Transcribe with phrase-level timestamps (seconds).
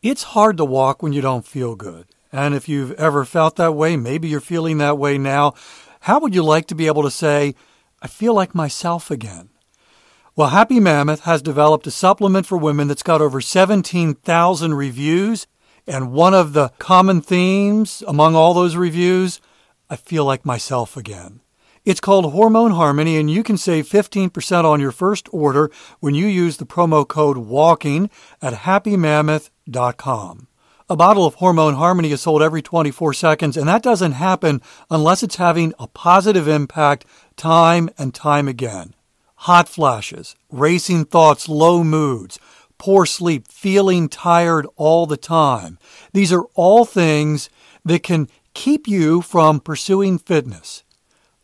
[0.00, 2.06] It's hard to walk when you don't feel good.
[2.30, 5.54] And if you've ever felt that way, maybe you're feeling that way now,
[6.02, 7.56] how would you like to be able to say,
[8.00, 9.48] I feel like myself again?
[10.36, 15.48] Well, Happy Mammoth has developed a supplement for women that's got over 17,000 reviews.
[15.84, 19.40] And one of the common themes among all those reviews,
[19.90, 21.40] I feel like myself again.
[21.88, 25.70] It's called Hormone Harmony, and you can save 15% on your first order
[26.00, 28.10] when you use the promo code WALKING
[28.42, 30.48] at happymammoth.com.
[30.90, 34.60] A bottle of Hormone Harmony is sold every 24 seconds, and that doesn't happen
[34.90, 37.06] unless it's having a positive impact
[37.36, 38.94] time and time again.
[39.36, 42.38] Hot flashes, racing thoughts, low moods,
[42.76, 45.78] poor sleep, feeling tired all the time.
[46.12, 47.48] These are all things
[47.82, 50.84] that can keep you from pursuing fitness.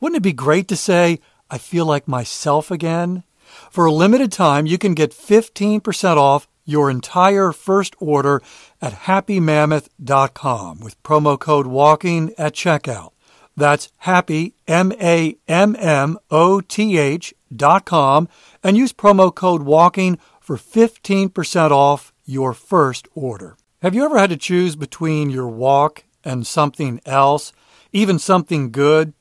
[0.00, 3.22] Wouldn't it be great to say, I feel like myself again?
[3.70, 8.40] For a limited time, you can get 15% off your entire first order
[8.80, 13.10] at happymammoth.com with promo code WALKING at checkout.
[13.56, 18.28] That's happy, M A M M O T H dot com,
[18.62, 23.56] and use promo code WALKING for 15% off your first order.
[23.82, 27.52] Have you ever had to choose between your walk and something else,
[27.92, 29.12] even something good?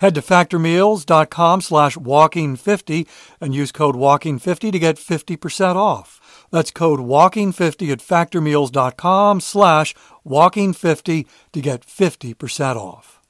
[0.00, 3.06] Head to factormeals.com slash walking50
[3.40, 6.46] and use code walking50 to get 50% off.
[6.50, 9.94] That's code walking50 at factormeals.com slash
[10.26, 13.20] walking50 to get 50% off.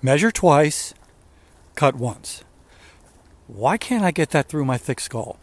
[0.00, 0.94] Measure twice,
[1.74, 2.44] cut once.
[3.48, 5.38] Why can't I get that through my thick skull?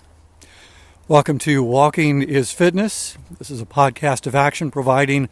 [1.07, 3.17] Welcome to Walking is Fitness.
[3.37, 5.27] This is a podcast of action providing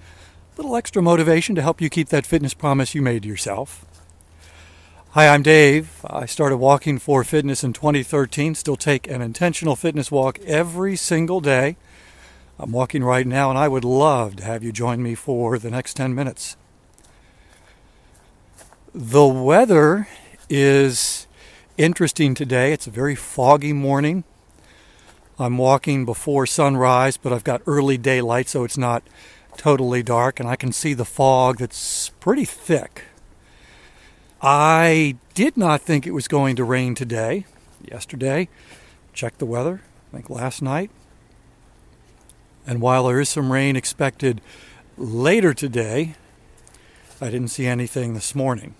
[0.57, 3.85] little extra motivation to help you keep that fitness promise you made yourself.
[5.11, 6.03] Hi, I'm Dave.
[6.07, 11.39] I started walking for fitness in 2013, still take an intentional fitness walk every single
[11.39, 11.75] day.
[12.59, 15.71] I'm walking right now, and I would love to have you join me for the
[15.71, 16.55] next 10 minutes.
[18.93, 20.07] The weather
[20.49, 21.27] is
[21.77, 22.73] interesting today.
[22.73, 24.23] It's a very foggy morning.
[25.39, 29.01] I'm walking before sunrise, but I've got early daylight, so it's not
[29.57, 33.03] totally dark, and I can see the fog that's pretty thick.
[34.41, 37.45] I did not think it was going to rain today.
[37.81, 38.49] Yesterday,
[39.13, 39.81] checked the weather,
[40.11, 40.91] I think last night.
[42.65, 44.41] And while there is some rain expected
[44.97, 46.15] later today,
[47.21, 48.75] I didn't see anything this morning.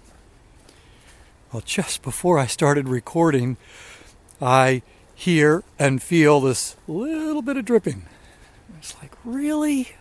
[1.52, 3.58] Well, just before I started recording,
[4.42, 4.82] I
[5.16, 8.04] hear and feel this little bit of dripping.
[8.80, 9.96] It's like, really?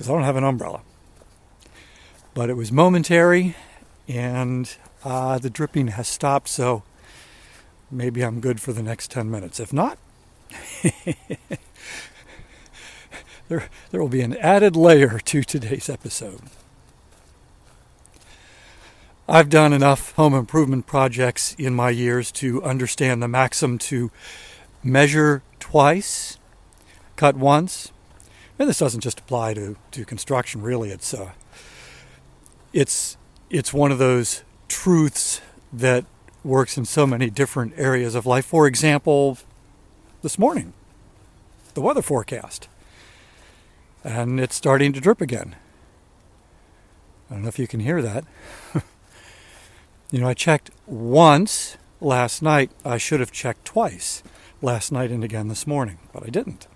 [0.00, 0.80] Because I don't have an umbrella.
[2.32, 3.54] But it was momentary,
[4.08, 4.74] and
[5.04, 6.84] uh, the dripping has stopped, so
[7.90, 9.60] maybe I'm good for the next 10 minutes.
[9.60, 9.98] If not,
[13.48, 16.40] there, there will be an added layer to today's episode.
[19.28, 24.10] I've done enough home improvement projects in my years to understand the maxim to
[24.82, 26.38] measure twice,
[27.16, 27.92] cut once.
[28.60, 30.90] And this doesn't just apply to, to construction, really.
[30.90, 31.30] It's, uh,
[32.74, 33.16] it's,
[33.48, 35.40] it's one of those truths
[35.72, 36.04] that
[36.44, 38.44] works in so many different areas of life.
[38.44, 39.38] For example,
[40.20, 40.74] this morning,
[41.72, 42.68] the weather forecast.
[44.04, 45.56] And it's starting to drip again.
[47.30, 48.24] I don't know if you can hear that.
[50.12, 52.72] You know, I checked once last night.
[52.84, 54.24] I should have checked twice
[54.60, 56.66] last night and again this morning, but I didn't.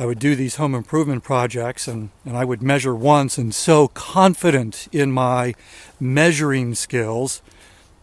[0.00, 3.88] I would do these home improvement projects and, and I would measure once, and so
[3.88, 5.54] confident in my
[6.00, 7.42] measuring skills,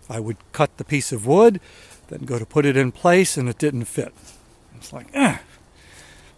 [0.08, 1.60] I would cut the piece of wood,
[2.10, 4.14] then go to put it in place, and it didn't fit.
[4.76, 5.40] It's like, eh.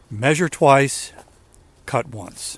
[0.10, 1.12] Measure twice,
[1.86, 2.58] cut once.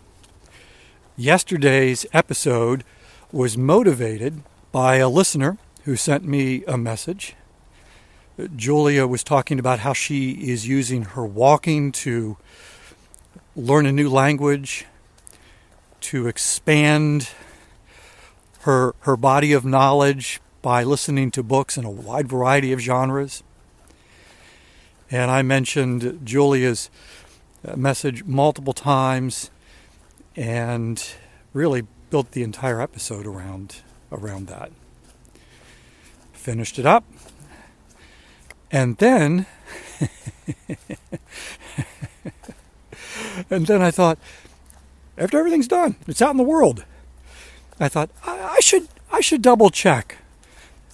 [1.18, 2.84] Yesterday's episode
[3.32, 7.36] was motivated by a listener who sent me a message.
[8.56, 12.38] Julia was talking about how she is using her walking to
[13.56, 14.86] learn a new language,
[16.02, 17.30] to expand
[18.62, 23.44] her, her body of knowledge by listening to books in a wide variety of genres.
[25.10, 26.90] And I mentioned Julia's
[27.68, 29.52] uh, message multiple times
[30.36, 31.04] and
[31.54, 33.78] really built the entire episode around
[34.12, 34.72] around that.
[36.34, 37.04] Finished it up.
[38.72, 39.46] And then
[43.50, 44.18] and then I thought
[45.18, 46.86] after everything's done, it's out in the world.
[47.80, 50.18] I thought I, I should I should double check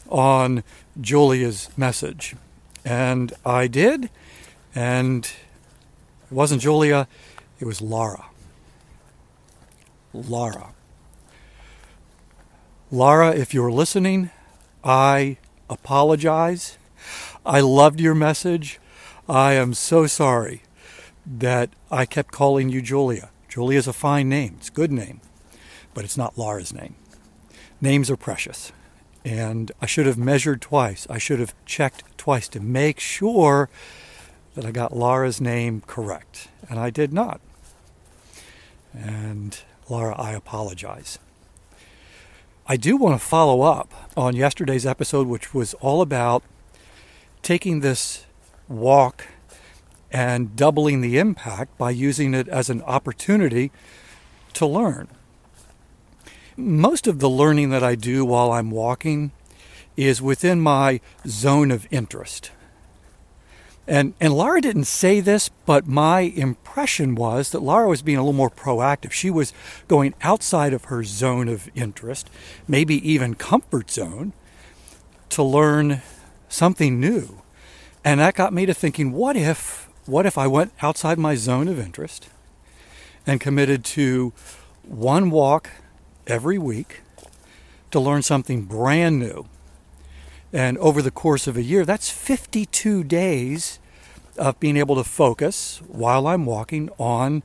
[0.10, 0.64] on
[1.00, 2.36] Julia's message.
[2.84, 4.10] And I did,
[4.74, 7.08] and it wasn't Julia,
[7.60, 8.26] it was Laura.
[10.14, 10.70] Laura.
[12.90, 14.30] Laura, if you're listening,
[14.84, 15.38] I
[15.70, 16.78] apologize.
[17.46, 18.80] I loved your message.
[19.28, 20.62] I am so sorry
[21.28, 23.30] that I kept calling you Julia.
[23.50, 25.20] Julia is a fine name, it's a good name,
[25.94, 26.96] but it's not Laura's name.
[27.82, 28.72] Names are precious.
[29.26, 31.06] And I should have measured twice.
[31.10, 33.70] I should have checked twice to make sure
[34.56, 36.48] that I got Laura's name correct.
[36.70, 37.42] And I did not.
[38.94, 39.60] And
[39.90, 41.20] Laura, I apologize.
[42.66, 46.44] I do want to follow up on yesterday's episode, which was all about
[47.42, 48.26] taking this
[48.68, 49.28] walk
[50.12, 53.72] and doubling the impact by using it as an opportunity
[54.54, 55.08] to learn
[56.58, 59.32] most of the learning that I do while I'm walking
[59.96, 62.52] is within my zone of interest.
[63.88, 68.22] And, and Laura didn't say this, but my impression was that Laura was being a
[68.22, 69.12] little more proactive.
[69.12, 69.54] She was
[69.88, 72.30] going outside of her zone of interest,
[72.68, 74.34] maybe even comfort zone,
[75.30, 76.02] to learn
[76.50, 77.42] something new.
[78.04, 81.68] And that got me to thinking, what if, what if I went outside my zone
[81.68, 82.30] of interest
[83.26, 84.34] and committed to
[84.84, 85.70] one walk
[86.26, 87.02] every week
[87.92, 89.48] to learn something brand new.
[90.54, 93.80] And over the course of a year, that's 52 days
[94.38, 97.44] of being able to focus while I'm walking on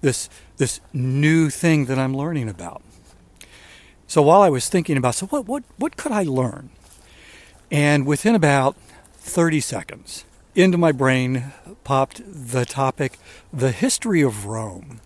[0.00, 2.82] this, this new thing that I'm learning about.
[4.06, 6.70] So while I was thinking about, so what, what, what could I learn?
[7.70, 8.76] And within about
[9.18, 10.24] 30 seconds,
[10.62, 11.52] into my brain
[11.84, 13.18] popped the topic,
[13.52, 15.00] the history of Rome.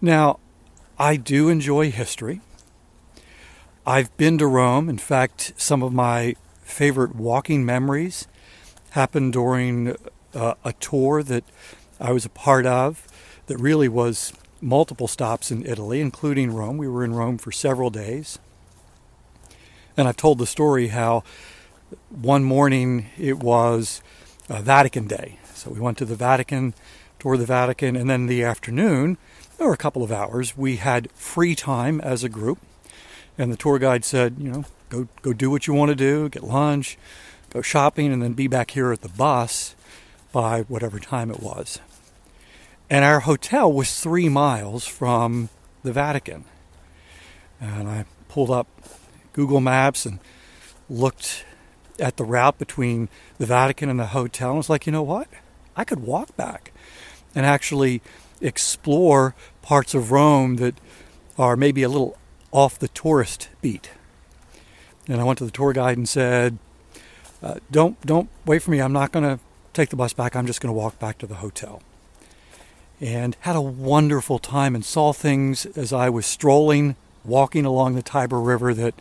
[0.00, 0.38] Now,
[0.98, 2.40] I do enjoy history.
[3.86, 4.88] I've been to Rome.
[4.88, 8.28] In fact, some of my favorite walking memories
[8.90, 9.96] happened during
[10.34, 11.44] uh, a tour that
[12.00, 13.06] I was a part of
[13.46, 16.76] that really was multiple stops in Italy, including Rome.
[16.76, 18.38] We were in Rome for several days.
[19.96, 21.24] And I've told the story how
[22.10, 24.02] one morning it was
[24.48, 25.38] uh, Vatican Day.
[25.54, 26.74] So we went to the Vatican,
[27.18, 29.18] toured the Vatican, and then the afternoon
[29.60, 32.58] or a couple of hours, we had free time as a group.
[33.36, 36.28] And the tour guide said, you know, go, go do what you want to do,
[36.28, 36.98] get lunch,
[37.50, 39.74] go shopping, and then be back here at the bus
[40.32, 41.78] by whatever time it was.
[42.88, 45.48] And our hotel was three miles from
[45.82, 46.44] the Vatican.
[47.60, 48.66] And I pulled up
[49.32, 50.18] Google Maps and
[50.88, 51.44] looked
[52.00, 55.28] at the route between the Vatican and the hotel and was like, you know what?
[55.76, 56.72] I could walk back
[57.34, 58.02] and actually
[58.40, 60.74] explore parts of Rome that
[61.38, 62.16] are maybe a little
[62.50, 63.90] off the tourist beat.
[65.08, 66.58] And I went to the tour guide and said,
[67.42, 68.80] uh, "Don't don't wait for me.
[68.80, 69.42] I'm not going to
[69.72, 70.36] take the bus back.
[70.36, 71.82] I'm just going to walk back to the hotel."
[73.00, 78.02] And had a wonderful time and saw things as I was strolling, walking along the
[78.02, 78.94] Tiber River that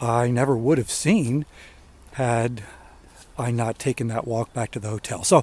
[0.00, 1.46] I never would have seen
[2.20, 2.62] had
[3.38, 5.24] I not taken that walk back to the hotel.
[5.24, 5.42] So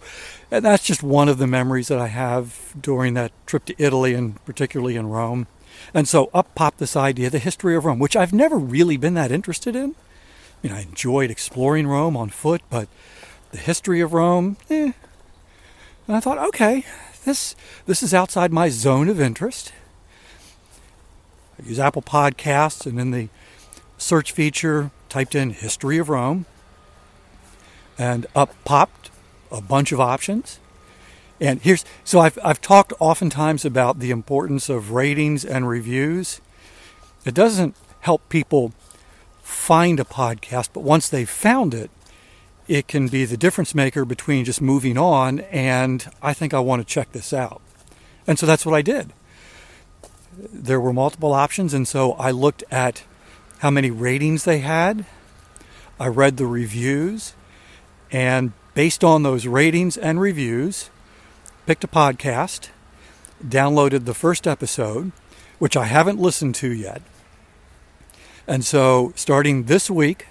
[0.52, 4.46] that's just one of the memories that I have during that trip to Italy and
[4.46, 5.48] particularly in Rome.
[5.92, 9.16] And so up popped this idea, the history of Rome, which I've never really been
[9.16, 9.96] that interested in.
[9.96, 12.88] I mean, I enjoyed exploring Rome on foot, but
[13.50, 14.92] the history of Rome, eh.
[16.08, 16.86] And I thought, okay,
[17.26, 17.56] this
[17.88, 19.74] this is outside my zone of interest.
[21.60, 23.30] I use Apple Podcasts, and in the
[23.98, 26.46] search feature, typed in "history of Rome,"
[27.98, 29.10] and up popped
[29.52, 30.60] a bunch of options.
[31.40, 36.42] And here's so I've I've talked oftentimes about the importance of ratings and reviews.
[37.26, 38.74] It doesn't help people
[39.42, 41.92] find a podcast, but once they've found it,
[42.68, 46.82] it can be the difference maker between just moving on and I think I want
[46.82, 47.62] to check this out.
[48.26, 49.14] And so that's what I did.
[50.38, 53.04] there were multiple options, and so I looked at
[53.60, 55.06] how many ratings they had.
[56.00, 57.34] I read the reviews,
[58.12, 60.90] and based on those ratings and reviews,
[61.66, 62.70] picked a podcast,
[63.44, 65.12] downloaded the first episode,
[65.60, 67.02] which I haven't listened to yet.
[68.48, 70.28] And so, starting this week,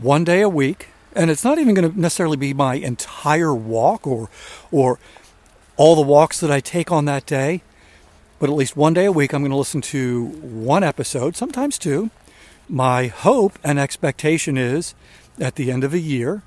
[0.00, 4.06] one day a week, and it's not even going to necessarily be my entire walk
[4.06, 4.28] or
[4.70, 4.98] or
[5.76, 7.62] all the walks that I take on that day,
[8.38, 11.78] but at least one day a week I'm going to listen to one episode, sometimes
[11.78, 12.10] two.
[12.68, 14.94] My hope and expectation is
[15.40, 16.42] at the end of a year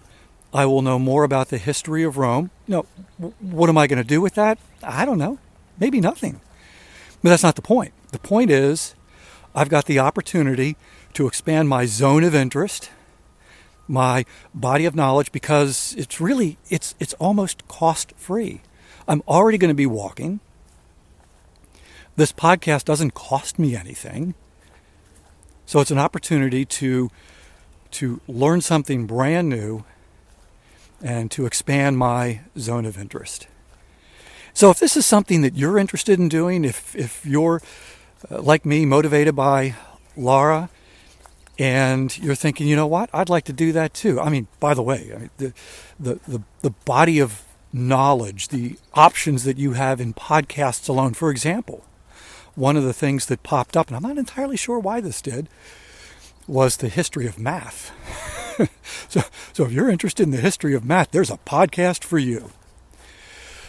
[0.54, 2.50] I will know more about the history of Rome.
[2.68, 2.86] You
[3.20, 4.58] know, what am I going to do with that?
[4.82, 5.38] I don't know.
[5.80, 6.42] Maybe nothing.
[7.22, 7.94] But that's not the point.
[8.12, 8.96] The point is
[9.54, 10.76] I've got the opportunity
[11.14, 12.90] to expand my zone of interest
[13.90, 18.62] my body of knowledge because it's really it's it's almost cost free.
[19.08, 20.40] I'm already going to be walking.
[22.16, 24.36] This podcast doesn't cost me anything.
[25.66, 27.10] So it's an opportunity to
[27.92, 29.84] to learn something brand new
[31.02, 33.48] and to expand my zone of interest.
[34.54, 37.62] So if this is something that you're interested in doing, if if you're
[38.30, 39.76] uh, like me motivated by
[40.18, 40.70] Laura
[41.58, 44.20] and you're thinking, you know what, I'd like to do that too.
[44.20, 45.54] I mean, by the way, I mean, the,
[46.00, 47.44] the, the, the body of
[47.74, 51.14] knowledge, the options that you have in podcasts alone.
[51.14, 51.86] For example,
[52.56, 55.50] one of the things that popped up, and I'm not entirely sure why this did,
[56.50, 57.92] was the history of math.
[59.10, 59.22] so,
[59.54, 62.52] so if you're interested in the history of math, there's a podcast for you.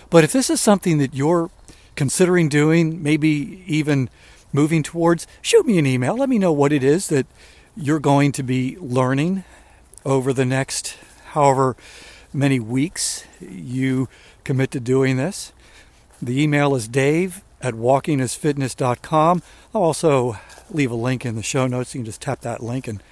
[0.09, 1.51] But if this is something that you're
[1.95, 4.09] considering doing, maybe even
[4.53, 6.17] moving towards, shoot me an email.
[6.17, 7.27] Let me know what it is that
[7.77, 9.45] you're going to be learning
[10.05, 10.97] over the next
[11.33, 11.77] however
[12.33, 14.09] many weeks you
[14.43, 15.53] commit to doing this.
[16.21, 19.43] The email is dave at walkingisfitness.com.
[19.75, 20.39] I'll also
[20.71, 21.95] leave a link in the show notes.
[21.95, 23.03] You can just tap that link and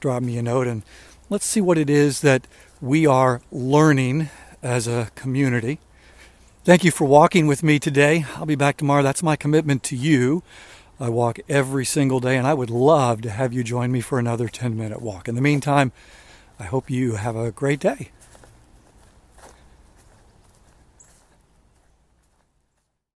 [0.00, 0.82] drop me a note and
[1.28, 2.46] let's see what it is that
[2.80, 4.30] we are learning
[4.62, 5.78] as a community.
[6.64, 8.26] Thank you for walking with me today.
[8.36, 9.02] I'll be back tomorrow.
[9.02, 10.42] That's my commitment to you.
[10.98, 14.18] I walk every single day, and I would love to have you join me for
[14.18, 15.28] another 10 minute walk.
[15.28, 15.92] In the meantime,
[16.58, 18.10] I hope you have a great day.